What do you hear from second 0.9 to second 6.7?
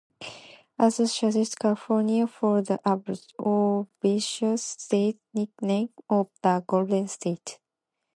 suggest California for the obvious state nickname of the